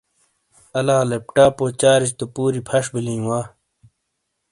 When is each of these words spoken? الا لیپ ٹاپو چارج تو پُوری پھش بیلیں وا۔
الا 0.77 0.97
لیپ 1.09 1.25
ٹاپو 1.35 1.65
چارج 1.81 2.07
تو 2.17 2.25
پُوری 2.33 2.61
پھش 2.67 2.85
بیلیں 2.93 3.21
وا۔ 3.27 3.39